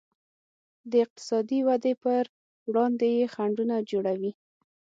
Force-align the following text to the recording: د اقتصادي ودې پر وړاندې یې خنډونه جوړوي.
د 0.91 0.93
اقتصادي 1.05 1.59
ودې 1.67 1.93
پر 2.03 2.23
وړاندې 2.69 3.07
یې 3.17 3.25
خنډونه 3.33 3.75
جوړوي. 3.91 4.31